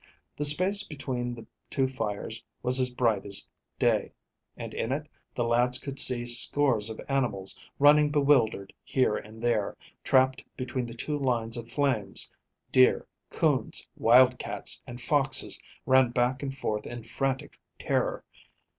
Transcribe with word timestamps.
The 0.35 0.45
space 0.45 0.81
between 0.81 1.35
the 1.35 1.45
two 1.69 1.87
fires 1.87 2.43
was 2.63 2.79
as 2.79 2.89
bright 2.89 3.23
as 3.23 3.47
day, 3.77 4.13
and 4.57 4.73
in 4.73 4.91
it 4.91 5.07
the 5.35 5.43
lads 5.43 5.77
could 5.77 5.99
see 5.99 6.25
scores 6.25 6.89
of 6.89 6.99
animals, 7.07 7.59
running 7.77 8.09
bewildered 8.09 8.73
here 8.83 9.15
and 9.15 9.43
there, 9.43 9.77
trapped 10.03 10.43
between 10.57 10.87
the 10.87 10.95
two 10.95 11.19
lines 11.19 11.55
of 11.55 11.69
flames: 11.69 12.31
deer, 12.71 13.05
coons, 13.29 13.87
wild 13.95 14.39
cats 14.39 14.81
and 14.87 14.99
foxes 14.99 15.59
ran 15.85 16.09
back 16.09 16.41
and 16.41 16.57
forth 16.57 16.87
in 16.87 17.03
frantic 17.03 17.59
terror. 17.77 18.25